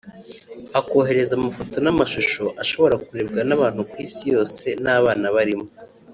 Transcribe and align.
akohereza 0.79 1.33
amafoto 1.39 1.75
n’amashusho 1.81 2.43
ashobora 2.63 2.95
kurebwa 3.05 3.41
n’abantu 3.49 3.81
ku 3.89 3.95
isi 4.05 4.23
yose 4.33 4.65
n’abana 4.83 5.27
barimo 5.35 5.67